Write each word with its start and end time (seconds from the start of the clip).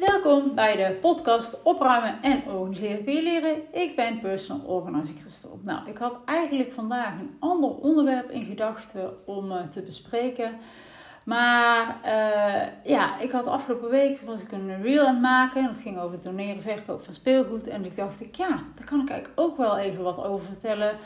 Welkom 0.00 0.54
bij 0.54 0.76
de 0.76 0.92
podcast 1.00 1.62
Opruimen 1.62 2.22
en 2.22 2.42
Organiseren 2.48 3.04
kun 3.04 3.14
je 3.14 3.22
leren. 3.22 3.56
Ik 3.72 3.96
ben 3.96 4.20
personal 4.20 4.66
organizer 4.66 5.16
Christel. 5.16 5.60
Nou, 5.62 5.88
ik 5.88 5.96
had 5.96 6.16
eigenlijk 6.24 6.72
vandaag 6.72 7.12
een 7.18 7.36
ander 7.40 7.70
onderwerp 7.70 8.30
in 8.30 8.44
gedachten 8.44 9.26
om 9.26 9.52
uh, 9.52 9.62
te 9.62 9.82
bespreken. 9.82 10.58
Maar 11.24 12.00
uh, 12.04 12.92
ja, 12.92 13.18
ik 13.18 13.30
had 13.30 13.46
afgelopen 13.46 13.90
week 13.90 14.20
was 14.20 14.42
ik 14.42 14.52
een 14.52 14.82
reel 14.82 15.06
aan 15.06 15.14
het 15.14 15.22
maken. 15.22 15.64
Dat 15.64 15.76
ging 15.76 15.98
over 15.98 16.12
het 16.12 16.22
doneren 16.22 16.62
verkoop 16.62 17.04
van 17.04 17.14
speelgoed. 17.14 17.66
En 17.66 17.84
ik 17.84 17.96
dacht 17.96 18.20
ik, 18.20 18.34
ja, 18.34 18.48
daar 18.48 18.86
kan 18.86 19.00
ik 19.00 19.10
eigenlijk 19.10 19.40
ook 19.40 19.56
wel 19.56 19.78
even 19.78 20.02
wat 20.02 20.24
over 20.24 20.46
vertellen 20.46 20.96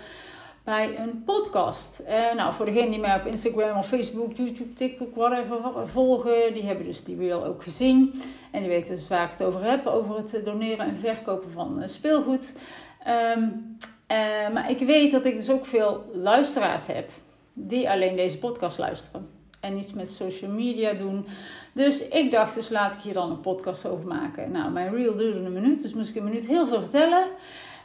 bij 0.68 0.98
een 0.98 1.22
podcast. 1.24 2.02
Uh, 2.08 2.34
nou, 2.34 2.54
voor 2.54 2.64
degenen 2.64 2.90
die 2.90 3.00
mij 3.00 3.16
op 3.16 3.26
Instagram 3.26 3.78
of 3.78 3.86
Facebook, 3.86 4.36
YouTube, 4.36 4.72
TikTok, 4.72 5.14
whatever 5.14 5.88
volgen, 5.88 6.54
die 6.54 6.62
hebben 6.62 6.86
dus 6.86 7.04
die 7.04 7.16
reel 7.16 7.44
ook 7.44 7.62
gezien. 7.62 8.22
En 8.50 8.60
die 8.60 8.68
weten 8.68 8.96
dus 8.96 9.08
waar 9.08 9.24
ik 9.24 9.30
het 9.30 9.46
over 9.46 9.64
heb, 9.64 9.86
over 9.86 10.16
het 10.16 10.42
doneren 10.44 10.86
en 10.86 10.98
verkopen 10.98 11.50
van 11.50 11.82
uh, 11.82 11.88
speelgoed. 11.88 12.54
Um, 13.36 13.76
uh, 14.12 14.52
maar 14.52 14.70
ik 14.70 14.78
weet 14.78 15.10
dat 15.10 15.24
ik 15.24 15.36
dus 15.36 15.50
ook 15.50 15.66
veel 15.66 16.10
luisteraars 16.12 16.86
heb 16.86 17.10
die 17.52 17.90
alleen 17.90 18.16
deze 18.16 18.38
podcast 18.38 18.78
luisteren. 18.78 19.28
En 19.60 19.76
iets 19.76 19.92
met 19.92 20.08
social 20.08 20.50
media 20.50 20.92
doen. 20.92 21.26
Dus 21.74 22.08
ik 22.08 22.30
dacht, 22.30 22.54
dus 22.54 22.68
laat 22.68 22.94
ik 22.94 23.00
hier 23.00 23.14
dan 23.14 23.30
een 23.30 23.40
podcast 23.40 23.86
over 23.86 24.06
maken. 24.06 24.50
Nou, 24.50 24.70
mijn 24.70 24.94
reel 24.94 25.14
duurde 25.14 25.38
een 25.40 25.52
minuut, 25.52 25.82
dus 25.82 25.94
moest 25.94 26.10
ik 26.10 26.16
een 26.16 26.24
minuut 26.24 26.46
heel 26.46 26.66
veel 26.66 26.80
vertellen. 26.80 27.26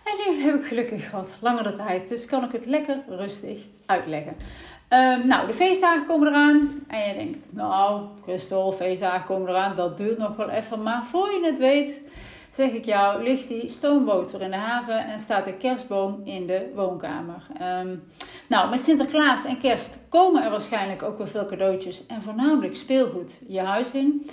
En 0.03 0.13
nu 0.33 0.41
heb 0.41 0.55
ik 0.55 0.65
gelukkig 0.65 1.11
wat 1.11 1.35
langere 1.39 1.75
tijd, 1.75 2.09
dus 2.09 2.25
kan 2.25 2.43
ik 2.43 2.51
het 2.51 2.65
lekker 2.65 2.97
rustig 3.07 3.59
uitleggen. 3.85 4.35
Um, 4.89 5.27
nou, 5.27 5.47
de 5.47 5.53
feestdagen 5.53 6.05
komen 6.05 6.27
eraan. 6.27 6.83
En 6.87 7.07
je 7.07 7.13
denkt, 7.13 7.53
nou, 7.53 8.01
Christel, 8.21 8.71
feestdagen 8.71 9.25
komen 9.25 9.49
eraan, 9.49 9.75
dat 9.75 9.97
duurt 9.97 10.17
nog 10.17 10.35
wel 10.35 10.49
even. 10.49 10.83
Maar 10.83 11.05
voor 11.05 11.31
je 11.31 11.45
het 11.45 11.59
weet, 11.59 11.99
zeg 12.51 12.71
ik 12.71 12.85
jou, 12.85 13.23
ligt 13.23 13.47
die 13.47 13.67
stoomboter 13.67 14.41
in 14.41 14.51
de 14.51 14.57
haven 14.57 15.05
en 15.05 15.19
staat 15.19 15.45
de 15.45 15.53
kerstboom 15.53 16.21
in 16.23 16.47
de 16.47 16.71
woonkamer. 16.75 17.47
Um, 17.61 18.03
nou, 18.47 18.69
met 18.69 18.79
Sinterklaas 18.79 19.45
en 19.45 19.59
kerst 19.59 19.99
komen 20.09 20.43
er 20.43 20.49
waarschijnlijk 20.49 21.03
ook 21.03 21.17
weer 21.17 21.27
veel 21.27 21.45
cadeautjes 21.45 22.05
en 22.05 22.21
voornamelijk 22.21 22.75
speelgoed 22.75 23.39
je 23.47 23.59
huis 23.59 23.91
in. 23.91 24.29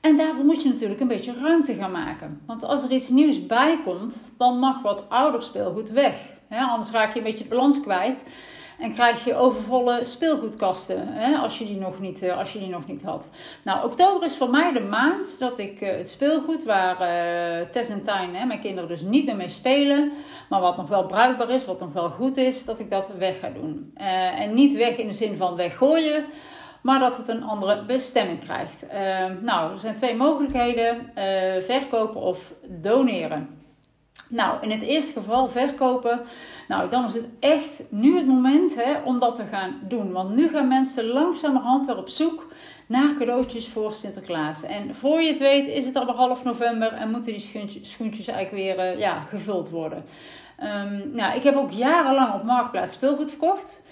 En 0.00 0.16
daarvoor 0.16 0.44
moet 0.44 0.62
je 0.62 0.68
natuurlijk 0.68 1.00
een 1.00 1.08
beetje 1.08 1.34
ruimte 1.34 1.74
gaan 1.74 1.92
maken. 1.92 2.40
Want 2.46 2.64
als 2.64 2.82
er 2.82 2.90
iets 2.90 3.08
nieuws 3.08 3.46
bij 3.46 3.80
komt, 3.84 4.34
dan 4.38 4.58
mag 4.58 4.82
wat 4.82 5.08
ouder 5.08 5.42
speelgoed 5.42 5.90
weg. 5.90 6.14
anders 6.48 6.90
raak 6.90 7.12
je 7.12 7.18
een 7.18 7.24
beetje 7.24 7.44
het 7.44 7.52
balans 7.52 7.80
kwijt. 7.80 8.24
En 8.80 8.92
krijg 8.92 9.24
je 9.24 9.34
overvolle 9.34 10.04
speelgoedkasten 10.04 11.08
als, 11.40 11.58
je 11.58 11.66
die 11.66 11.78
nog 11.78 12.00
niet, 12.00 12.22
eh, 12.22 12.38
als 12.38 12.52
je 12.52 12.58
die 12.58 12.68
nog 12.68 12.86
niet 12.86 13.02
had. 13.02 13.30
Nou, 13.64 13.84
oktober 13.84 14.24
is 14.24 14.36
voor 14.36 14.50
mij 14.50 14.72
de 14.72 14.80
maand 14.80 15.38
dat 15.38 15.58
ik 15.58 15.80
uh, 15.80 15.90
het 15.90 16.08
speelgoed 16.08 16.64
waar 16.64 16.92
uh, 16.92 17.66
Tess 17.70 17.90
en 17.90 18.02
Tijn, 18.02 18.30
mijn 18.30 18.60
kinderen 18.60 18.88
dus 18.88 19.02
niet 19.02 19.26
meer 19.26 19.36
mee 19.36 19.48
spelen, 19.48 20.12
maar 20.48 20.60
wat 20.60 20.76
nog 20.76 20.88
wel 20.88 21.06
bruikbaar 21.06 21.50
is, 21.50 21.64
wat 21.64 21.80
nog 21.80 21.92
wel 21.92 22.08
goed 22.08 22.36
is, 22.36 22.64
dat 22.64 22.80
ik 22.80 22.90
dat 22.90 23.12
weg 23.18 23.38
ga 23.40 23.50
doen. 23.50 23.90
en 23.94 24.54
niet 24.54 24.76
weg 24.76 24.96
in 24.96 25.06
de 25.06 25.12
zin 25.12 25.36
van 25.36 25.56
weggooien, 25.56 26.24
maar 26.82 26.98
dat 26.98 27.16
het 27.16 27.28
een 27.28 27.42
andere 27.42 27.84
bestemming 27.84 28.40
krijgt. 28.40 28.84
nou, 29.40 29.72
er 29.72 29.78
zijn 29.78 29.94
twee 29.94 30.16
mogelijkheden: 30.16 31.12
verkopen 31.62 32.20
of 32.20 32.52
doneren. 32.68 33.60
Nou, 34.30 34.62
in 34.62 34.70
het 34.70 34.82
eerste 34.82 35.12
geval 35.12 35.48
verkopen. 35.48 36.20
Nou, 36.68 36.90
dan 36.90 37.04
is 37.04 37.14
het 37.14 37.28
echt 37.40 37.82
nu 37.88 38.16
het 38.16 38.26
moment 38.26 38.74
hè, 38.74 39.00
om 39.04 39.18
dat 39.18 39.36
te 39.36 39.44
gaan 39.44 39.80
doen. 39.88 40.12
Want 40.12 40.34
nu 40.34 40.48
gaan 40.48 40.68
mensen 40.68 41.06
langzamerhand 41.06 41.86
weer 41.86 41.96
op 41.96 42.08
zoek 42.08 42.52
naar 42.86 43.14
cadeautjes 43.18 43.68
voor 43.68 43.92
Sinterklaas. 43.92 44.62
En 44.62 44.94
voor 44.94 45.20
je 45.20 45.28
het 45.28 45.38
weet 45.38 45.66
is 45.66 45.84
het 45.84 45.96
al 45.96 46.14
half 46.14 46.44
november 46.44 46.92
en 46.92 47.10
moeten 47.10 47.32
die 47.32 47.80
schoentjes, 47.82 48.26
eigenlijk 48.28 48.50
weer 48.50 48.92
uh, 48.92 48.98
ja, 48.98 49.20
gevuld 49.20 49.70
worden. 49.70 50.04
Um, 50.62 51.10
nou, 51.14 51.36
ik 51.36 51.42
heb 51.42 51.56
ook 51.56 51.70
jarenlang 51.70 52.34
op 52.34 52.44
Marktplaats 52.44 52.92
speelgoed 52.92 53.30
verkocht. 53.30 53.82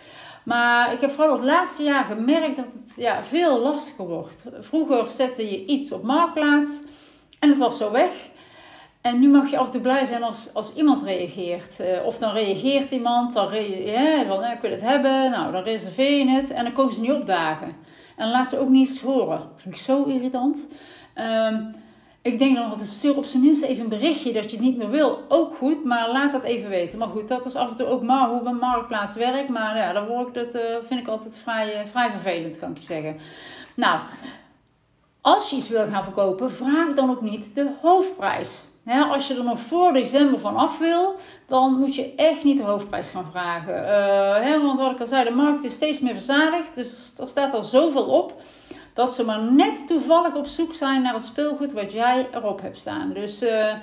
Maar 0.49 0.93
ik 0.93 1.01
heb 1.01 1.11
vooral 1.11 1.33
het 1.33 1.45
laatste 1.45 1.83
jaar 1.83 2.05
gemerkt 2.05 2.57
dat 2.57 2.73
het 2.73 2.93
ja, 2.97 3.25
veel 3.25 3.59
lastiger 3.59 4.07
wordt. 4.07 4.45
Vroeger 4.61 5.11
zette 5.11 5.51
je 5.51 5.65
iets 5.65 5.93
op 5.93 6.03
Marktplaats 6.03 6.83
en 7.39 7.49
het 7.49 7.59
was 7.59 7.79
zo 7.79 7.93
weg. 7.93 8.11
En 9.01 9.21
nu 9.21 9.29
mag 9.29 9.51
je 9.51 9.59
af 9.59 9.67
en 9.67 9.73
toe 9.73 9.81
blij 9.81 10.05
zijn 10.05 10.23
als, 10.23 10.55
als 10.55 10.75
iemand 10.75 11.03
reageert. 11.03 11.81
Uh, 11.81 12.07
of 12.07 12.19
dan 12.19 12.33
reageert 12.33 12.91
iemand, 12.91 13.35
dan 13.35 13.49
re 13.49 13.85
ja, 13.85 14.25
van, 14.27 14.45
ik 14.45 14.61
wil 14.61 14.71
het 14.71 14.81
hebben, 14.81 15.31
nou 15.31 15.53
dan 15.53 15.63
reserveer 15.63 16.19
je 16.19 16.31
het 16.31 16.51
en 16.51 16.65
dan 16.65 16.73
komen 16.73 16.95
ze 16.95 17.01
niet 17.01 17.13
opdagen. 17.13 17.67
En 18.17 18.25
dan 18.25 18.31
laat 18.31 18.49
ze 18.49 18.59
ook 18.59 18.69
niets 18.69 19.01
horen. 19.01 19.39
Dat 19.39 19.49
vind 19.57 19.75
ik 19.75 19.81
zo 19.81 20.05
irritant. 20.05 20.69
Um, 21.15 21.75
ik 22.23 22.39
denk 22.39 22.57
dan 22.57 22.71
altijd 22.71 22.89
stuur 22.89 23.17
op 23.17 23.25
zijn 23.25 23.43
minst 23.43 23.63
even 23.63 23.83
een 23.83 23.89
berichtje 23.89 24.33
dat 24.33 24.51
je 24.51 24.57
het 24.57 24.67
niet 24.67 24.77
meer 24.77 24.91
wil. 24.91 25.25
Ook 25.29 25.57
goed, 25.57 25.85
maar 25.85 26.11
laat 26.11 26.33
dat 26.33 26.43
even 26.43 26.69
weten. 26.69 26.99
Maar 26.99 27.09
goed, 27.09 27.29
dat 27.29 27.47
is 27.47 27.55
af 27.55 27.71
en 27.71 27.77
toe 27.77 27.87
ook 27.87 28.03
maar 28.03 28.29
hoe 28.29 28.45
een 28.45 28.57
marktplaats 28.57 29.15
werkt. 29.15 29.49
Maar 29.49 29.77
ja, 29.77 29.93
dan 29.93 30.07
word 30.07 30.29
ik 30.29 30.35
dat, 30.35 30.55
uh, 30.55 30.63
vind 30.83 31.01
ik 31.01 31.09
altijd 31.09 31.37
vrij, 31.37 31.85
uh, 31.85 31.91
vrij 31.91 32.11
vervelend, 32.11 32.59
kan 32.59 32.71
ik 32.71 32.79
je 32.79 32.85
zeggen. 32.85 33.17
Nou, 33.77 34.01
als 35.21 35.51
je 35.51 35.57
iets 35.57 35.69
wil 35.69 35.87
gaan 35.87 36.05
verkopen, 36.05 36.53
vraag 36.53 36.95
dan 36.95 37.11
ook 37.11 37.23
niet 37.23 37.55
de 37.55 37.71
hoofdprijs 37.81 38.67
als 38.97 39.29
je 39.29 39.35
er 39.35 39.45
nog 39.45 39.61
voor 39.61 39.93
december 39.93 40.41
van 40.41 40.57
af 40.57 40.79
wil, 40.79 41.15
dan 41.47 41.79
moet 41.79 41.95
je 41.95 42.15
echt 42.15 42.45
niet 42.45 42.57
de 42.57 42.63
hoofdprijs 42.63 43.11
gaan 43.11 43.29
vragen. 43.31 43.75
Uh, 44.47 44.63
want 44.63 44.81
wat 44.81 44.91
ik 44.91 45.01
al 45.01 45.07
zei, 45.07 45.25
de 45.25 45.31
markt 45.35 45.65
is 45.65 45.75
steeds 45.75 46.01
meer 46.01 46.13
verzadigd. 46.13 46.75
Dus 46.75 47.13
er 47.19 47.29
staat 47.29 47.55
al 47.55 47.63
zoveel 47.63 48.05
op 48.05 48.41
dat 48.99 49.15
ze 49.15 49.25
maar 49.25 49.43
net 49.43 49.87
toevallig 49.87 50.35
op 50.35 50.47
zoek 50.47 50.75
zijn 50.75 51.03
naar 51.03 51.15
het 51.15 51.25
speelgoed 51.25 51.73
wat 51.73 51.93
jij 51.93 52.29
erop 52.33 52.61
hebt 52.61 52.79
staan. 52.79 53.13
Dus 53.13 53.43
uh, 53.43 53.75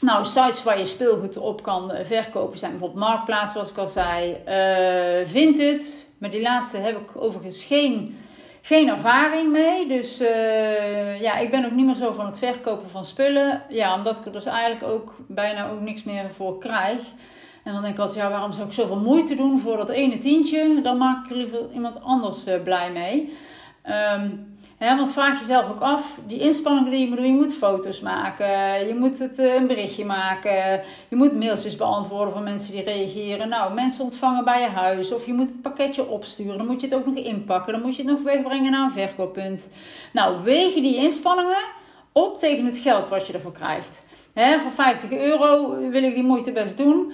nou, 0.00 0.24
sites 0.24 0.62
waar 0.62 0.78
je 0.78 0.84
speelgoed 0.84 1.36
op 1.36 1.62
kan 1.62 1.92
verkopen 2.02 2.58
zijn 2.58 2.70
bijvoorbeeld 2.70 3.00
Marktplaats, 3.00 3.52
zoals 3.52 3.70
ik 3.70 3.76
al 3.76 3.86
zei. 3.86 4.30
Uh, 4.48 5.28
Vinted, 5.28 6.06
maar 6.18 6.30
die 6.30 6.42
laatste 6.42 6.76
heb 6.76 6.96
ik 6.96 7.16
overigens 7.16 7.64
geen 7.64 8.18
geen 8.62 8.88
ervaring 8.88 9.52
mee. 9.52 9.88
Dus 9.88 10.20
uh, 10.20 11.20
ja, 11.20 11.36
ik 11.38 11.50
ben 11.50 11.64
ook 11.64 11.72
niet 11.72 11.86
meer 11.86 11.94
zo 11.94 12.12
van 12.12 12.26
het 12.26 12.38
verkopen 12.38 12.90
van 12.90 13.04
spullen. 13.04 13.62
Ja, 13.68 13.94
omdat 13.94 14.18
ik 14.18 14.24
er 14.24 14.32
dus 14.32 14.44
eigenlijk 14.44 14.92
ook 14.92 15.14
bijna 15.28 15.70
ook 15.70 15.80
niks 15.80 16.02
meer 16.02 16.30
voor 16.36 16.58
krijg. 16.58 17.00
En 17.64 17.72
dan 17.72 17.82
denk 17.82 17.94
ik 17.94 18.00
altijd, 18.00 18.24
ja, 18.24 18.30
waarom 18.30 18.52
zou 18.52 18.66
ik 18.66 18.72
zoveel 18.72 19.00
moeite 19.00 19.34
doen 19.34 19.60
voor 19.60 19.76
dat 19.76 19.88
ene 19.88 20.18
tientje? 20.18 20.80
Dan 20.82 20.98
maak 20.98 21.24
ik 21.24 21.30
er 21.30 21.36
liever 21.36 21.60
iemand 21.74 22.02
anders 22.02 22.46
uh, 22.46 22.62
blij 22.62 22.92
mee. 22.92 23.32
Um, 24.18 24.52
want 24.78 25.12
vraag 25.12 25.40
jezelf 25.40 25.70
ook 25.70 25.80
af, 25.80 26.18
die 26.26 26.38
inspanningen 26.38 26.90
die 26.90 27.00
je 27.00 27.06
moet 27.08 27.16
doen, 27.16 27.26
je 27.26 27.32
moet 27.32 27.54
foto's 27.54 28.00
maken, 28.00 28.86
je 28.86 28.94
moet 28.94 29.18
het, 29.18 29.38
eh, 29.38 29.54
een 29.54 29.66
berichtje 29.66 30.04
maken, 30.04 30.82
je 31.08 31.16
moet 31.16 31.38
mailtjes 31.38 31.76
beantwoorden 31.76 32.34
van 32.34 32.42
mensen 32.42 32.72
die 32.72 32.82
reageren. 32.82 33.48
Nou, 33.48 33.74
mensen 33.74 34.04
ontvangen 34.04 34.44
bij 34.44 34.60
je 34.60 34.68
huis 34.68 35.12
of 35.12 35.26
je 35.26 35.32
moet 35.32 35.48
het 35.48 35.62
pakketje 35.62 36.06
opsturen, 36.06 36.58
dan 36.58 36.66
moet 36.66 36.80
je 36.80 36.86
het 36.86 36.96
ook 36.96 37.06
nog 37.06 37.14
inpakken, 37.14 37.72
dan 37.72 37.82
moet 37.82 37.96
je 37.96 38.02
het 38.02 38.10
nog 38.10 38.22
wegbrengen 38.22 38.70
naar 38.70 38.84
een 38.84 38.92
verkooppunt. 38.92 39.68
Nou, 40.12 40.42
wegen 40.42 40.82
die 40.82 40.96
inspanningen 40.96 41.64
op 42.12 42.38
tegen 42.38 42.64
het 42.64 42.78
geld 42.78 43.08
wat 43.08 43.26
je 43.26 43.32
ervoor 43.32 43.52
krijgt. 43.52 44.04
He, 44.34 44.58
voor 44.60 44.70
50 44.70 45.12
euro 45.12 45.76
wil 45.90 46.02
ik 46.02 46.14
die 46.14 46.24
moeite 46.24 46.52
best 46.52 46.76
doen. 46.76 47.12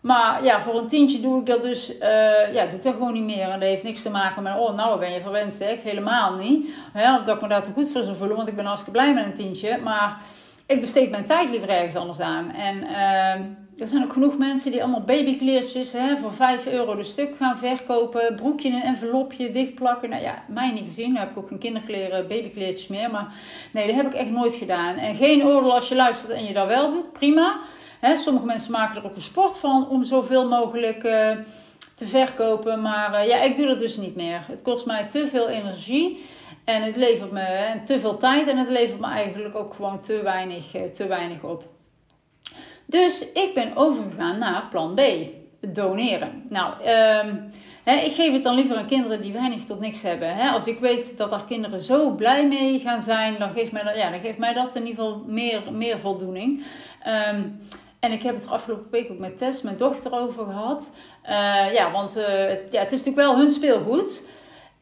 Maar 0.00 0.44
ja, 0.44 0.60
voor 0.60 0.78
een 0.78 0.88
tientje 0.88 1.20
doe 1.20 1.40
ik 1.40 1.46
dat 1.46 1.62
dus, 1.62 1.90
uh, 1.90 2.52
ja, 2.52 2.66
doe 2.66 2.80
dat 2.80 2.92
gewoon 2.92 3.12
niet 3.12 3.36
meer. 3.36 3.48
En 3.48 3.60
dat 3.60 3.68
heeft 3.68 3.82
niks 3.82 4.02
te 4.02 4.10
maken 4.10 4.42
met, 4.42 4.58
oh, 4.58 4.76
nou 4.76 4.98
ben 4.98 5.12
je 5.12 5.20
verwend 5.20 5.54
zeg. 5.54 5.82
Helemaal 5.82 6.36
niet. 6.36 6.68
Ja, 6.94 7.18
dat 7.18 7.36
ik 7.36 7.42
me 7.42 7.48
daar 7.48 7.62
te 7.62 7.72
goed 7.72 7.88
voor 7.88 8.02
zou 8.02 8.16
voelen, 8.16 8.36
want 8.36 8.48
ik 8.48 8.56
ben 8.56 8.64
hartstikke 8.64 8.98
blij 8.98 9.14
met 9.14 9.24
een 9.24 9.34
tientje. 9.34 9.78
Maar 9.78 10.20
ik 10.66 10.80
besteed 10.80 11.10
mijn 11.10 11.26
tijd 11.26 11.50
liever 11.50 11.68
ergens 11.68 11.96
anders 11.96 12.20
aan. 12.20 12.50
En 12.50 12.76
uh, 12.76 13.80
er 13.80 13.88
zijn 13.88 14.04
ook 14.04 14.12
genoeg 14.12 14.38
mensen 14.38 14.70
die 14.70 14.82
allemaal 14.82 15.04
babykleertjes 15.04 15.92
hè, 15.92 16.16
voor 16.16 16.32
5 16.32 16.66
euro 16.66 16.96
de 16.96 17.04
stuk 17.04 17.36
gaan 17.36 17.56
verkopen. 17.56 18.36
Broekje 18.36 18.68
in 18.68 18.74
een 18.74 18.82
envelopje 18.82 19.52
dichtplakken. 19.52 20.10
Nou 20.10 20.22
ja, 20.22 20.42
mij 20.48 20.70
niet 20.70 20.84
gezien. 20.84 21.12
Nu 21.12 21.18
heb 21.18 21.30
ik 21.30 21.38
ook 21.38 21.48
geen 21.48 21.58
kinderkleren, 21.58 22.28
babykleertjes 22.28 22.86
meer. 22.86 23.10
Maar 23.10 23.34
nee, 23.72 23.86
dat 23.86 23.96
heb 23.96 24.06
ik 24.06 24.14
echt 24.14 24.30
nooit 24.30 24.54
gedaan. 24.54 24.96
En 24.96 25.14
geen 25.14 25.44
oordeel 25.44 25.74
als 25.74 25.88
je 25.88 25.94
luistert 25.94 26.32
en 26.32 26.44
je 26.44 26.52
dat 26.52 26.66
wel 26.66 26.90
doet. 26.90 27.12
Prima 27.12 27.60
sommige 28.00 28.46
mensen 28.46 28.72
maken 28.72 28.96
er 28.96 29.04
ook 29.04 29.16
een 29.16 29.22
sport 29.22 29.58
van 29.58 29.88
om 29.88 30.04
zoveel 30.04 30.48
mogelijk 30.48 31.04
uh, 31.04 31.30
te 31.94 32.06
verkopen. 32.06 32.82
Maar 32.82 33.12
uh, 33.12 33.28
ja, 33.28 33.42
ik 33.42 33.56
doe 33.56 33.66
dat 33.66 33.80
dus 33.80 33.96
niet 33.96 34.16
meer. 34.16 34.44
Het 34.48 34.62
kost 34.62 34.86
mij 34.86 35.04
te 35.04 35.26
veel 35.26 35.48
energie. 35.48 36.24
En 36.64 36.82
het 36.82 36.96
levert 36.96 37.30
me 37.30 37.80
te 37.84 38.00
veel 38.00 38.16
tijd. 38.16 38.48
En 38.48 38.58
het 38.58 38.68
levert 38.68 39.00
me 39.00 39.06
eigenlijk 39.06 39.56
ook 39.56 39.74
gewoon 39.74 40.00
te 40.00 40.20
weinig, 40.22 40.76
uh, 40.76 40.82
te 40.82 41.06
weinig 41.06 41.42
op. 41.42 41.64
Dus 42.86 43.32
ik 43.32 43.50
ben 43.54 43.76
overgegaan 43.76 44.38
naar 44.38 44.68
plan 44.70 44.94
B. 44.94 45.00
Doneren. 45.60 46.46
Nou, 46.48 46.74
um, 47.26 47.50
ik 47.84 48.14
geef 48.14 48.32
het 48.32 48.42
dan 48.42 48.54
liever 48.54 48.76
aan 48.76 48.86
kinderen 48.86 49.20
die 49.20 49.32
weinig 49.32 49.64
tot 49.64 49.80
niks 49.80 50.02
hebben. 50.02 50.38
als 50.38 50.66
ik 50.66 50.78
weet 50.78 51.18
dat 51.18 51.30
daar 51.30 51.44
kinderen 51.44 51.82
zo 51.82 52.10
blij 52.10 52.46
mee 52.46 52.78
gaan 52.78 53.02
zijn, 53.02 53.38
dan 53.38 53.52
geeft 53.52 53.72
mij 53.72 53.82
dat, 53.82 53.96
ja, 53.96 54.10
dan 54.10 54.20
geeft 54.20 54.38
mij 54.38 54.52
dat 54.52 54.74
in 54.74 54.86
ieder 54.86 55.04
geval 55.04 55.22
meer, 55.26 55.62
meer 55.72 55.98
voldoening. 55.98 56.64
Um, 57.30 57.60
en 58.06 58.12
ik 58.12 58.22
heb 58.22 58.34
het 58.34 58.48
afgelopen 58.48 58.90
week 58.90 59.10
ook 59.10 59.18
met 59.18 59.38
Tess, 59.38 59.62
mijn 59.62 59.76
dochter, 59.76 60.12
over 60.12 60.44
gehad. 60.44 60.90
Uh, 61.24 61.72
ja, 61.72 61.90
want 61.90 62.16
uh, 62.16 62.48
ja, 62.48 62.80
het 62.80 62.92
is 62.92 63.04
natuurlijk 63.04 63.16
wel 63.16 63.36
hun 63.36 63.50
speelgoed. 63.50 64.22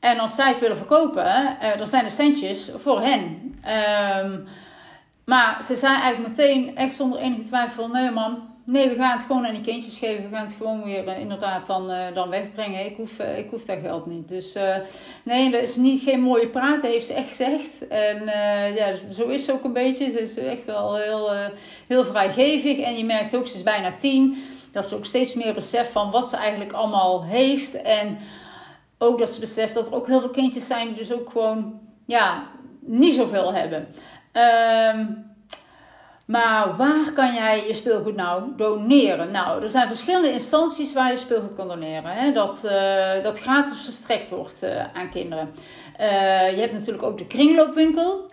En 0.00 0.18
als 0.18 0.34
zij 0.34 0.48
het 0.48 0.60
willen 0.60 0.76
verkopen, 0.76 1.24
uh, 1.24 1.76
dan 1.76 1.86
zijn 1.86 2.04
de 2.04 2.10
centjes 2.10 2.70
voor 2.76 3.00
hen. 3.00 3.54
Ehm, 3.62 4.40
maar 5.24 5.62
ze 5.64 5.76
zei 5.76 5.94
eigenlijk 5.94 6.28
meteen, 6.28 6.76
echt 6.76 6.94
zonder 6.94 7.18
enige 7.18 7.42
twijfel: 7.42 7.88
nee, 7.88 8.10
man, 8.10 8.53
nee, 8.64 8.88
we 8.88 8.94
gaan 8.94 9.16
het 9.16 9.26
gewoon 9.26 9.46
aan 9.46 9.52
die 9.52 9.62
kindjes 9.62 9.98
geven. 9.98 10.30
We 10.30 10.36
gaan 10.36 10.46
het 10.46 10.54
gewoon 10.54 10.82
weer 10.82 11.06
uh, 11.06 11.18
inderdaad 11.18 11.66
dan, 11.66 11.90
uh, 11.90 12.14
dan 12.14 12.28
wegbrengen. 12.28 12.86
Ik 12.86 12.96
hoef, 12.96 13.18
uh, 13.20 13.38
ik 13.38 13.50
hoef 13.50 13.64
dat 13.64 13.78
geld 13.82 14.06
niet. 14.06 14.28
Dus 14.28 14.58
nee, 15.22 15.50
dat 15.50 15.62
is 15.62 15.76
niet 15.76 16.02
geen 16.02 16.20
mooie 16.20 16.48
praten, 16.48 16.90
heeft 16.90 17.06
ze 17.06 17.14
echt 17.14 17.26
gezegd. 17.26 17.88
En 17.88 18.24
ja, 18.74 18.96
zo 18.96 19.28
is 19.28 19.44
ze 19.44 19.52
ook 19.52 19.64
een 19.64 19.72
beetje. 19.72 20.10
Ze 20.10 20.20
is 20.20 20.36
echt 20.36 20.64
wel 20.64 20.96
heel, 20.96 21.30
heel 21.86 22.04
vrijgevig. 22.04 22.78
En 22.78 22.96
je 22.96 23.04
merkt 23.04 23.36
ook, 23.36 23.46
ze 23.46 23.54
is 23.54 23.62
bijna 23.62 23.96
tien. 23.98 24.44
Dat 24.72 24.86
ze 24.86 24.94
ook 24.94 25.04
steeds 25.04 25.34
meer 25.34 25.54
beseft 25.54 25.90
van 25.90 26.10
wat 26.10 26.28
ze 26.28 26.36
eigenlijk 26.36 26.72
allemaal 26.72 27.24
heeft. 27.24 27.82
En 27.82 28.18
ook 28.98 29.18
dat 29.18 29.30
ze 29.30 29.40
beseft 29.40 29.74
dat 29.74 29.86
er 29.86 29.94
ook 29.94 30.06
heel 30.06 30.20
veel 30.20 30.30
kindjes 30.30 30.66
zijn 30.66 30.86
die 30.86 30.96
dus 30.96 31.12
ook 31.12 31.30
gewoon 31.30 31.80
ja, 32.06 32.46
niet 32.80 33.14
zoveel 33.14 33.54
hebben. 33.54 33.88
Ehm 34.32 35.06
maar 36.24 36.76
waar 36.76 37.12
kan 37.14 37.34
jij 37.34 37.66
je 37.66 37.72
speelgoed 37.72 38.16
nou 38.16 38.42
doneren? 38.56 39.30
Nou, 39.30 39.62
er 39.62 39.68
zijn 39.68 39.86
verschillende 39.86 40.32
instanties 40.32 40.92
waar 40.92 41.10
je 41.10 41.16
speelgoed 41.16 41.54
kan 41.54 41.68
doneren. 41.68 42.10
Hè? 42.10 42.32
Dat, 42.32 42.62
uh, 42.64 43.22
dat 43.22 43.40
gratis 43.40 43.80
verstrekt 43.84 44.30
wordt 44.30 44.62
uh, 44.62 44.94
aan 44.94 45.10
kinderen. 45.10 45.54
Uh, 46.00 46.50
je 46.50 46.60
hebt 46.60 46.72
natuurlijk 46.72 47.02
ook 47.02 47.18
de 47.18 47.26
kringloopwinkel. 47.26 48.32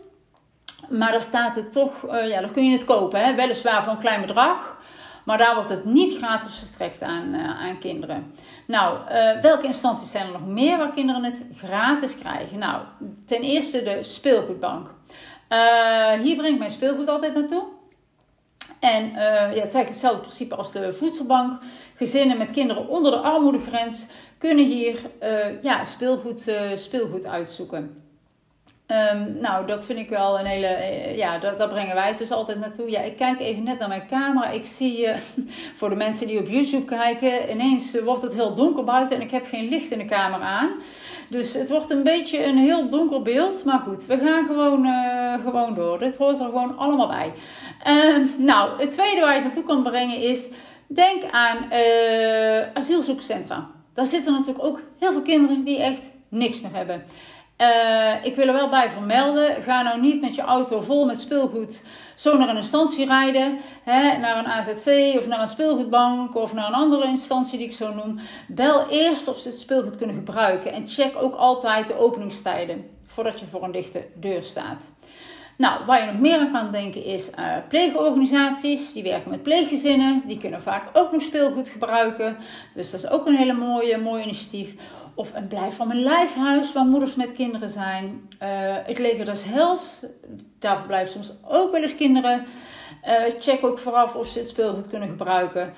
Maar 0.90 1.12
daar 1.12 1.22
staat 1.22 1.56
het 1.56 1.72
toch, 1.72 1.94
ja, 2.12 2.40
daar 2.42 2.52
kun 2.52 2.66
je 2.66 2.72
het 2.72 2.84
kopen. 2.84 3.26
Hè? 3.26 3.36
Weliswaar 3.36 3.84
voor 3.84 3.94
een 3.94 4.00
klein 4.00 4.22
bedrag. 4.22 4.80
Maar 5.26 5.38
daar 5.38 5.56
wordt 5.56 5.70
het 5.70 5.86
niet 5.86 6.18
gratis 6.18 6.56
verstrekt 6.56 7.02
aan, 7.02 7.36
aan 7.36 7.80
kinderen. 7.80 8.34
Nou, 8.68 8.98
welke 9.42 9.66
instanties 9.66 10.12
zijn 10.12 10.26
er 10.26 10.32
nog 10.32 10.46
meer 10.46 10.78
waar 10.78 10.92
kinderen 10.92 11.24
het 11.24 11.44
gratis 11.58 12.18
krijgen? 12.18 12.60
Nou, 12.60 12.82
ten 13.26 13.42
eerste 13.42 13.84
de 13.84 14.04
speelgoedbank. 14.04 14.88
hier 16.22 16.36
breng 16.36 16.54
ik 16.54 16.60
mijn 16.60 16.72
speelgoed 16.72 17.08
altijd 17.08 17.34
naartoe. 17.34 17.64
En 18.82 19.06
uh, 19.06 19.14
ja, 19.14 19.48
het 19.48 19.56
is 19.56 19.58
eigenlijk 19.58 19.88
hetzelfde 19.88 20.22
principe 20.22 20.56
als 20.56 20.72
de 20.72 20.94
voedselbank. 20.94 21.62
Gezinnen 21.96 22.38
met 22.38 22.52
kinderen 22.52 22.88
onder 22.88 23.12
de 23.12 23.18
armoedegrens 23.18 24.06
kunnen 24.38 24.66
hier 24.66 25.00
uh, 25.24 25.62
ja, 25.62 25.86
speelgoed, 25.86 26.48
uh, 26.48 26.76
speelgoed 26.76 27.26
uitzoeken. 27.26 28.04
Um, 28.92 29.38
nou, 29.40 29.68
dat 29.68 29.86
vind 29.86 30.00
ik 30.00 30.10
wel 30.10 30.40
een 30.40 30.46
hele. 30.46 30.78
Ja, 31.16 31.40
dat, 31.40 31.60
dat, 31.60 31.70
brengen 31.70 31.96
wij 31.96 32.16
dus 32.16 32.32
altijd 32.32 32.60
naartoe. 32.60 32.92
Ja, 32.92 33.00
ik 33.02 33.18
kijk 33.18 33.40
even 33.40 33.64
net 33.64 33.80
naar 33.80 33.88
mijn 33.88 34.08
camera. 34.08 34.50
Ik 34.50 34.66
zie, 34.66 35.08
voor 35.78 35.90
de 35.90 35.96
mensen 35.96 36.28
die 36.28 36.40
op 36.40 36.48
YouTube 36.48 36.86
kijken, 36.86 37.52
ineens 37.52 38.00
wordt 38.04 38.22
het 38.22 38.34
heel 38.34 38.56
donker 38.56 38.84
buiten 38.84 39.16
en 39.16 39.22
ik 39.22 39.32
heb 39.32 39.46
geen 39.46 39.70
licht 39.70 39.92
in 39.92 39.98
de 39.98 40.06
kamer 40.06 40.40
aan. 40.40 40.70
Dus 41.30 41.54
het 41.54 41.70
wordt 41.70 41.90
een 41.90 42.04
beetje 42.04 42.46
een 42.46 42.58
heel 42.58 42.90
donker 42.90 43.22
beeld. 43.22 43.66
Maar 43.66 43.80
goed, 43.80 44.06
we 44.06 44.18
gaan 44.18 44.46
gewoon, 44.46 44.88
gewoon 45.44 45.76
door. 45.76 46.00
Dit 46.00 46.16
hoort 46.16 46.40
er 46.40 46.46
gewoon 46.46 46.78
allemaal 46.78 47.08
bij. 47.08 47.34
Uh, 47.88 48.28
nou, 48.38 48.82
het 48.82 48.92
tweede 48.92 49.22
waar 49.22 49.36
je 49.36 49.42
naartoe 49.42 49.64
kan 49.64 49.84
brengen 49.84 50.18
is... 50.18 50.50
Denk 50.88 51.24
aan 51.32 51.58
asielzoekcentra. 52.74 53.70
Daar 53.94 54.06
zitten 54.06 54.34
natuurlijk 54.34 54.64
ook 54.66 54.80
heel 55.00 55.12
veel 55.12 55.22
kinderen 55.22 55.64
die 55.64 55.80
echt 55.80 56.10
niks 56.30 56.62
meer 56.62 56.76
hebben. 56.76 57.04
Uh, 57.62 58.26
ik 58.26 58.36
wil 58.36 58.48
er 58.48 58.54
wel 58.54 58.70
bij 58.70 58.90
vermelden. 58.90 59.64
Ga 59.64 59.82
nou 59.82 60.02
niet 60.02 60.22
met 60.22 60.36
je 60.36 60.42
auto 60.42 60.82
vol 60.82 61.06
met 61.06 61.20
speelgoed 61.20 61.84
zo 62.16 62.38
naar 62.38 62.50
een 62.50 62.56
instantie 62.56 63.06
rijden. 63.06 63.58
Hè, 63.84 64.18
naar 64.18 64.38
een 64.38 64.48
AZC 64.48 65.18
of 65.18 65.28
naar 65.28 65.42
een 65.42 65.48
speelgoedbank 65.48 66.36
of 66.36 66.54
naar 66.54 66.68
een 66.68 66.74
andere 66.74 67.06
instantie 67.06 67.58
die 67.58 67.68
ik 67.68 67.74
zo 67.74 67.94
noem. 67.94 68.20
Bel 68.48 68.90
eerst 68.90 69.28
of 69.28 69.38
ze 69.38 69.48
het 69.48 69.60
speelgoed 69.60 69.98
kunnen 69.98 70.16
gebruiken. 70.16 70.74
En 70.74 70.88
check 70.88 71.16
ook 71.22 71.36
altijd 71.36 71.88
de 71.88 71.98
openingstijden 71.98 72.90
voordat 73.06 73.40
je 73.40 73.46
voor 73.46 73.64
een 73.64 73.72
dichte 73.72 74.08
deur 74.16 74.44
staat. 74.44 74.92
Nou, 75.58 75.86
waar 75.86 76.00
je 76.00 76.12
nog 76.12 76.20
meer 76.22 76.40
aan 76.40 76.52
kan 76.52 76.72
denken 76.72 77.04
is 77.04 77.30
uh, 77.30 77.56
pleegorganisaties. 77.68 78.94
Die 78.94 79.04
werken 79.04 79.30
met 79.30 79.44
pleeggezinnen. 79.44 80.24
Die 80.26 80.38
kunnen 80.38 80.62
vaak 80.62 80.84
ook 80.94 81.12
nog 81.12 81.22
speelgoed 81.22 81.70
gebruiken. 81.70 82.38
Dus 82.74 82.92
dat 82.92 83.04
is 83.04 83.10
ook 83.10 83.28
een 83.28 83.36
hele 83.36 83.54
mooie, 83.54 83.98
mooi 83.98 84.24
initiatief. 84.24 84.74
Of 85.16 85.34
een 85.34 85.48
blijf 85.48 85.76
van 85.76 85.88
mijn 85.88 86.04
lijfhuis 86.04 86.74
waar 86.74 86.86
moeders 86.86 87.16
met 87.16 87.32
kinderen 87.32 87.70
zijn. 87.70 88.30
Uh, 88.44 88.48
het 88.84 89.00
leger 89.00 89.26
des 89.26 89.44
Hels, 89.44 90.06
daar 90.60 90.78
verblijven 90.78 91.12
soms 91.12 91.34
ook 91.48 91.72
wel 91.72 91.82
eens 91.82 91.96
kinderen. 91.96 92.46
Uh, 93.08 93.14
check 93.40 93.66
ook 93.66 93.80
vooraf 93.80 94.16
of 94.16 94.28
ze 94.28 94.40
het 94.40 94.48
speelgoed 94.48 94.88
kunnen 94.88 95.10
gebruiken. 95.10 95.74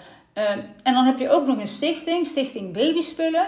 En 0.83 0.93
dan 0.93 1.05
heb 1.05 1.19
je 1.19 1.29
ook 1.29 1.47
nog 1.47 1.57
een 1.57 1.67
stichting, 1.67 2.27
Stichting 2.27 2.73
Babyspullen. 2.73 3.47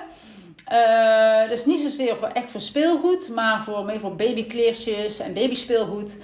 Dat 1.47 1.57
is 1.57 1.65
niet 1.65 1.79
zozeer 1.79 2.15
voor 2.15 2.27
echt 2.27 2.51
voor 2.51 2.61
speelgoed, 2.61 3.29
maar 3.29 3.63
voor 3.63 3.85
meer 3.85 3.99
voor 3.99 4.15
babykleertjes 4.15 5.19
en 5.19 5.33
babyspeelgoed. 5.33 6.17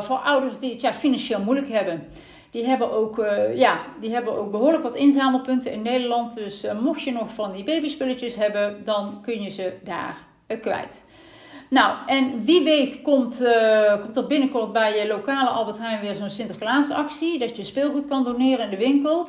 voor 0.00 0.16
ouders 0.16 0.58
die 0.58 0.72
het 0.72 0.80
ja, 0.80 0.92
financieel 0.92 1.40
moeilijk 1.40 1.68
hebben. 1.68 2.08
Die 2.54 2.66
hebben, 2.66 2.92
ook, 2.92 3.18
uh, 3.18 3.56
ja, 3.56 3.78
die 4.00 4.12
hebben 4.12 4.38
ook 4.38 4.50
behoorlijk 4.50 4.82
wat 4.82 4.96
inzamelpunten 4.96 5.72
in 5.72 5.82
Nederland. 5.82 6.34
Dus 6.34 6.64
uh, 6.64 6.80
mocht 6.80 7.02
je 7.02 7.12
nog 7.12 7.32
van 7.32 7.52
die 7.52 7.64
babyspulletjes 7.64 8.34
hebben, 8.34 8.84
dan 8.84 9.18
kun 9.22 9.42
je 9.42 9.50
ze 9.50 9.72
daar 9.84 10.16
uh, 10.48 10.60
kwijt. 10.60 11.04
Nou, 11.70 11.96
en 12.06 12.44
wie 12.44 12.64
weet 12.64 13.02
komt, 13.02 13.42
komt 14.00 14.16
er 14.16 14.26
binnenkort 14.26 14.72
bij 14.72 14.98
je 14.98 15.06
lokale 15.06 15.48
Albert 15.48 15.78
Heijn 15.78 16.00
weer 16.00 16.14
zo'n 16.14 16.30
Sinterklaasactie. 16.30 17.38
Dat 17.38 17.56
je 17.56 17.62
speelgoed 17.62 18.06
kan 18.06 18.24
doneren 18.24 18.64
in 18.64 18.70
de 18.70 18.76
winkel. 18.76 19.28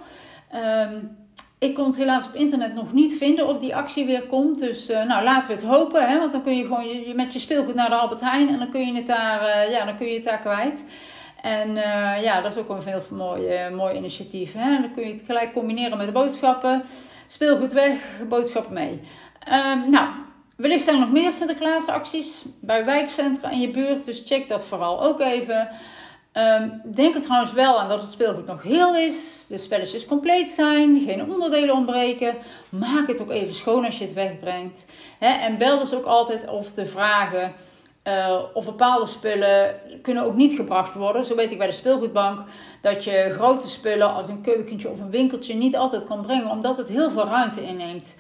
Um, 0.56 1.18
ik 1.60 1.74
kon 1.74 1.86
het 1.86 1.98
helaas 1.98 2.28
op 2.28 2.36
internet 2.36 2.74
nog 2.74 2.94
niet 2.94 3.18
vinden 3.18 3.48
of 3.48 3.60
die 3.60 3.76
actie 3.76 4.06
weer 4.06 4.24
komt. 4.24 4.60
Dus 4.60 4.88
nou, 4.88 5.24
laten 5.24 5.48
we 5.48 5.54
het 5.54 5.64
hopen. 5.64 6.10
Hè? 6.10 6.20
Want 6.20 6.32
dan 6.32 6.44
kun 6.44 6.58
je 6.58 6.64
gewoon 6.64 6.88
je, 6.88 7.14
met 7.16 7.34
je 7.34 7.40
speelgoed 7.40 7.76
naar 7.76 7.90
de 7.90 7.96
Albert 7.96 8.22
Heijn 8.22 8.50
en 8.50 8.60
dan 8.60 8.70
kun 8.70 8.86
je 8.86 8.94
het 8.94 9.08
daar, 9.08 9.72
ja, 9.72 9.86
dan 9.86 9.98
kun 9.98 10.08
je 10.08 10.14
het 10.14 10.24
daar 10.24 10.40
kwijt. 10.40 10.84
En 11.46 11.70
uh, 11.70 12.24
ja, 12.24 12.42
dat 12.42 12.52
is 12.52 12.58
ook 12.58 12.70
een 12.70 12.84
heel 12.84 13.04
mooi, 13.12 13.68
uh, 13.68 13.76
mooi 13.76 13.96
initiatief. 13.96 14.54
Hè? 14.54 14.82
Dan 14.82 14.94
kun 14.94 15.08
je 15.08 15.14
het 15.14 15.24
gelijk 15.26 15.54
combineren 15.54 15.98
met 15.98 16.06
de 16.06 16.12
boodschappen. 16.12 16.84
Speelgoed 17.28 17.74
weg, 17.74 17.94
boodschappen 18.30 18.74
mee. 18.74 19.00
Um, 19.54 19.90
nou, 19.90 20.08
wellicht 20.56 20.84
zijn 20.84 20.96
er 20.96 21.02
nog 21.02 21.12
meer 21.12 21.34
Sinterklaasacties 21.34 22.46
bij 22.62 22.86
wijkcentra 22.86 23.50
in 23.50 23.60
je 23.60 23.72
buurt. 23.72 24.06
Dus 24.06 24.22
check 24.26 24.48
dat 24.48 24.66
vooral 24.66 25.04
ook 25.04 25.20
even. 25.20 25.70
Um, 26.38 26.82
denk 26.86 27.16
er 27.16 27.22
trouwens 27.22 27.54
wel 27.54 27.80
aan 27.80 27.90
dat 27.90 28.02
het 28.02 28.12
speelgoed 28.12 28.46
nog 28.46 28.64
heel 28.64 28.96
is. 28.96 29.46
De 29.48 29.58
spelletjes 29.58 30.06
compleet 30.06 30.50
zijn. 30.50 31.04
Geen 31.06 31.32
onderdelen 31.32 31.76
ontbreken. 31.76 32.36
Maak 32.70 33.08
het 33.08 33.22
ook 33.22 33.32
even 33.32 33.54
schoon 33.54 33.86
als 33.86 33.98
je 33.98 34.04
het 34.04 34.14
wegbrengt. 34.14 34.86
En 35.20 35.58
bel 35.58 35.80
dus 35.80 35.94
ook 35.94 36.06
altijd 36.06 36.48
of 36.48 36.72
de 36.72 36.86
vragen 36.86 37.54
uh, 38.08 38.40
of 38.54 38.66
bepaalde 38.66 39.06
spullen 39.06 39.76
kunnen 40.02 40.24
ook 40.24 40.36
niet 40.36 40.54
gebracht 40.54 40.94
worden. 40.94 41.26
Zo 41.26 41.36
weet 41.36 41.52
ik 41.52 41.58
bij 41.58 41.68
de 41.68 41.74
speelgoedbank 41.74 42.48
dat 42.82 43.04
je 43.04 43.34
grote 43.38 43.68
spullen 43.68 44.14
als 44.14 44.28
een 44.28 44.42
keukentje 44.42 44.90
of 44.90 45.00
een 45.00 45.10
winkeltje 45.10 45.54
niet 45.54 45.76
altijd 45.76 46.04
kan 46.04 46.22
brengen, 46.22 46.50
omdat 46.50 46.78
het 46.78 46.88
heel 46.88 47.12
veel 47.12 47.26
ruimte 47.26 47.66
inneemt. 47.66 48.16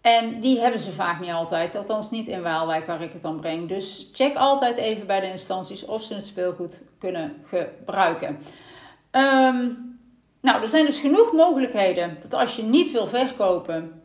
En 0.00 0.40
die 0.40 0.60
hebben 0.60 0.80
ze 0.80 0.92
vaak 0.92 1.20
niet 1.20 1.30
altijd, 1.30 1.76
althans 1.76 2.10
niet 2.10 2.28
in 2.28 2.42
Waalwijk 2.42 2.86
waar 2.86 3.02
ik 3.02 3.12
het 3.12 3.22
dan 3.22 3.40
breng. 3.40 3.68
Dus 3.68 4.10
check 4.12 4.36
altijd 4.36 4.76
even 4.76 5.06
bij 5.06 5.20
de 5.20 5.30
instanties 5.30 5.84
of 5.84 6.02
ze 6.02 6.14
het 6.14 6.26
speelgoed 6.26 6.82
kunnen 6.98 7.42
gebruiken. 7.46 8.38
Um, 9.12 9.98
nou, 10.40 10.62
er 10.62 10.68
zijn 10.68 10.86
dus 10.86 10.98
genoeg 10.98 11.32
mogelijkheden 11.32 12.18
dat 12.22 12.40
als 12.40 12.56
je 12.56 12.62
niet 12.62 12.90
wil 12.90 13.06
verkopen, 13.06 14.02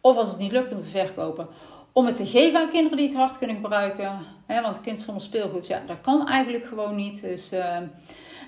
of 0.00 0.16
als 0.16 0.30
het 0.30 0.38
niet 0.38 0.52
lukt 0.52 0.72
om 0.72 0.80
te 0.80 0.88
verkopen, 0.88 1.46
om 1.92 2.06
het 2.06 2.16
te 2.16 2.26
geven 2.26 2.60
aan 2.60 2.70
kinderen 2.70 2.98
die 2.98 3.06
het 3.06 3.16
hard 3.16 3.38
kunnen 3.38 3.56
gebruiken. 3.56 4.18
Hè, 4.46 4.62
want 4.62 4.80
kind 4.80 5.00
zonder 5.00 5.22
speelgoed, 5.22 5.66
ja, 5.66 5.82
dat 5.86 6.00
kan 6.02 6.28
eigenlijk 6.28 6.64
gewoon 6.66 6.94
niet. 6.94 7.20
Dus, 7.20 7.52
uh, 7.52 7.76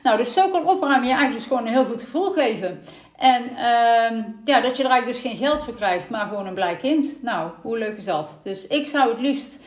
nou, 0.02 0.16
dus 0.16 0.32
zo 0.32 0.48
kan 0.48 0.66
opruimen 0.66 1.08
je 1.08 1.14
eigenlijk 1.14 1.34
dus 1.34 1.46
gewoon 1.46 1.66
een 1.66 1.72
heel 1.72 1.84
goed 1.84 2.02
gevoel 2.02 2.30
geven. 2.30 2.80
En 3.16 3.42
uh, 3.42 4.24
ja, 4.44 4.60
dat 4.60 4.76
je 4.76 4.82
er 4.82 4.90
eigenlijk 4.90 5.06
dus 5.06 5.20
geen 5.20 5.36
geld 5.36 5.64
voor 5.64 5.74
krijgt, 5.74 6.10
maar 6.10 6.26
gewoon 6.26 6.46
een 6.46 6.54
blij 6.54 6.76
kind. 6.76 7.22
Nou, 7.22 7.50
hoe 7.62 7.78
leuk 7.78 7.96
is 7.96 8.04
dat? 8.04 8.40
Dus 8.42 8.66
ik 8.66 8.88
zou 8.88 9.10
het 9.10 9.20
liefst 9.20 9.58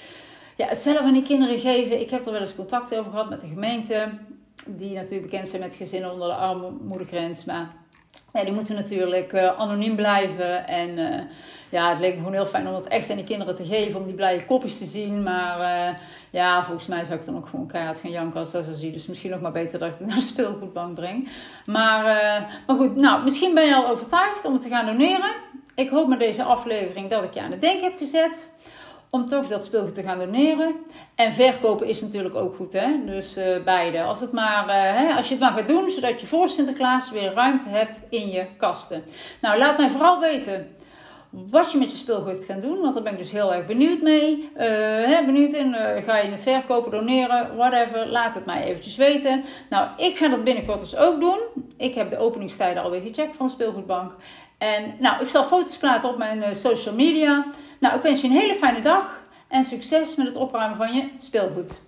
ja, 0.55 0.67
het 0.67 0.77
zelf 0.77 0.99
aan 0.99 1.13
die 1.13 1.23
kinderen 1.23 1.59
geven. 1.59 1.99
Ik 1.99 2.09
heb 2.09 2.25
er 2.25 2.31
wel 2.31 2.41
eens 2.41 2.55
contact 2.55 2.95
over 2.95 3.11
gehad 3.11 3.29
met 3.29 3.41
de 3.41 3.47
gemeente. 3.47 4.09
Die 4.67 4.93
natuurlijk 4.93 5.29
bekend 5.29 5.47
zijn 5.47 5.61
met 5.61 5.75
gezinnen 5.75 6.11
onder 6.11 6.27
de 6.27 6.33
armoedegrens. 6.33 7.45
Maar 7.45 7.73
ja, 8.33 8.43
die 8.43 8.53
moeten 8.53 8.75
natuurlijk 8.75 9.33
uh, 9.33 9.59
anoniem 9.59 9.95
blijven. 9.95 10.67
En 10.67 10.97
uh, 10.97 11.21
ja, 11.69 11.89
het 11.89 11.99
leek 11.99 12.11
me 12.11 12.17
gewoon 12.17 12.33
heel 12.33 12.45
fijn 12.45 12.67
om 12.67 12.73
het 12.73 12.87
echt 12.87 13.09
aan 13.09 13.15
die 13.15 13.25
kinderen 13.25 13.55
te 13.55 13.65
geven. 13.65 13.99
Om 13.99 14.05
die 14.05 14.15
blije 14.15 14.45
kopjes 14.45 14.77
te 14.77 14.85
zien. 14.85 15.23
Maar 15.23 15.59
uh, 15.59 15.97
ja, 16.29 16.63
volgens 16.63 16.87
mij 16.87 17.03
zou 17.03 17.19
ik 17.19 17.25
dan 17.25 17.37
ook 17.37 17.47
gewoon 17.47 17.67
keihard 17.67 17.99
gaan 17.99 18.11
janken 18.11 18.39
als 18.39 18.51
dat 18.51 18.65
zo 18.65 18.75
zie. 18.75 18.91
Dus 18.91 19.07
misschien 19.07 19.31
nog 19.31 19.41
maar 19.41 19.51
beter 19.51 19.79
dat 19.79 19.93
ik 19.93 19.99
het 19.99 20.07
naar 20.09 20.17
de 20.17 20.23
speelgoedbank 20.23 20.95
breng. 20.95 21.29
Maar, 21.65 22.03
maar 22.67 22.75
goed, 22.75 22.95
nou, 22.95 23.23
misschien 23.23 23.53
ben 23.53 23.65
je 23.65 23.75
al 23.75 23.89
overtuigd 23.89 24.45
om 24.45 24.53
het 24.53 24.61
te 24.61 24.69
gaan 24.69 24.85
doneren. 24.85 25.31
Ik 25.75 25.89
hoop 25.89 26.07
met 26.07 26.19
deze 26.19 26.43
aflevering 26.43 27.09
dat 27.09 27.23
ik 27.23 27.33
je 27.33 27.41
aan 27.41 27.51
het 27.51 27.61
denken 27.61 27.83
heb 27.83 27.97
gezet 27.97 28.53
om 29.15 29.27
toch 29.27 29.47
dat 29.47 29.63
speelgoed 29.63 29.95
te 29.95 30.03
gaan 30.03 30.19
doneren. 30.19 30.75
En 31.15 31.33
verkopen 31.33 31.87
is 31.87 32.01
natuurlijk 32.01 32.35
ook 32.35 32.55
goed, 32.55 32.73
hè? 32.73 32.87
Dus 33.05 33.37
uh, 33.37 33.63
beide. 33.63 34.03
Als, 34.03 34.19
het 34.19 34.31
maar, 34.31 34.65
uh, 34.67 34.73
hè, 34.73 35.13
als 35.13 35.27
je 35.27 35.33
het 35.33 35.43
maar 35.43 35.51
gaat 35.51 35.67
doen, 35.67 35.89
zodat 35.89 36.21
je 36.21 36.27
voor 36.27 36.49
Sinterklaas 36.49 37.11
weer 37.11 37.33
ruimte 37.33 37.69
hebt 37.69 37.99
in 38.09 38.29
je 38.29 38.45
kasten. 38.57 39.03
Nou, 39.41 39.57
laat 39.57 39.77
mij 39.77 39.89
vooral 39.89 40.19
weten 40.19 40.75
wat 41.29 41.71
je 41.71 41.77
met 41.77 41.91
je 41.91 41.97
speelgoed 41.97 42.45
gaat 42.45 42.61
doen. 42.61 42.81
Want 42.81 42.93
daar 42.93 43.03
ben 43.03 43.11
ik 43.11 43.17
dus 43.17 43.31
heel 43.31 43.53
erg 43.53 43.65
benieuwd 43.65 44.01
mee. 44.01 44.49
Uh, 44.53 44.61
hè, 45.05 45.25
benieuwd 45.25 45.53
in, 45.53 45.73
ga 46.05 46.17
je 46.17 46.31
het 46.31 46.41
verkopen, 46.41 46.91
doneren, 46.91 47.55
whatever. 47.55 48.07
Laat 48.07 48.35
het 48.35 48.45
mij 48.45 48.63
eventjes 48.63 48.95
weten. 48.95 49.43
Nou, 49.69 49.87
ik 49.97 50.17
ga 50.17 50.27
dat 50.27 50.43
binnenkort 50.43 50.79
dus 50.79 50.97
ook 50.97 51.19
doen. 51.19 51.39
Ik 51.77 51.95
heb 51.95 52.09
de 52.09 52.17
openingstijden 52.17 52.83
alweer 52.83 53.01
gecheckt 53.01 53.37
van 53.37 53.45
de 53.45 53.51
speelgoedbank. 53.51 54.15
En 54.57 54.95
nou, 54.99 55.21
ik 55.21 55.27
zal 55.27 55.43
foto's 55.43 55.77
plaatsen 55.77 56.09
op 56.09 56.17
mijn 56.17 56.37
uh, 56.37 56.53
social 56.53 56.95
media. 56.95 57.45
Nou, 57.79 57.95
ik 57.95 58.01
wens 58.01 58.21
je 58.21 58.27
een 58.27 58.33
hele 58.33 58.55
fijne 58.55 58.81
dag. 58.81 59.23
En 59.47 59.63
succes 59.63 60.15
met 60.15 60.27
het 60.27 60.35
opruimen 60.35 60.77
van 60.77 60.93
je 60.93 61.09
speelgoed. 61.17 61.79